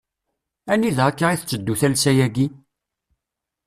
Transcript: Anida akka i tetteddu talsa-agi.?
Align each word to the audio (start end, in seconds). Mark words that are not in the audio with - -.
Anida 0.71 1.03
akka 1.09 1.25
i 1.33 1.37
tetteddu 1.39 1.73
talsa-agi.? 1.79 2.47